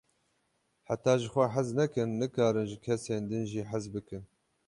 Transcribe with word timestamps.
Heta 0.87 1.13
ji 1.19 1.27
xwe 1.33 1.45
hez 1.55 1.69
nekin, 1.77 2.09
nikarin 2.19 2.67
ji 2.71 2.77
kesên 2.85 3.23
din 3.29 3.43
jî 3.51 3.61
hez 3.71 3.85
bikin. 3.93 4.23